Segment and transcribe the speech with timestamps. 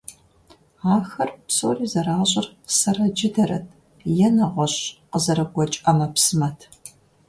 [0.95, 3.65] Ахэр псори зэращӀыр сэрэ джыдэрэт
[4.25, 6.59] е нэгъуэщӀ къызэрыгуэкӀ Ӏэмэпсымэт.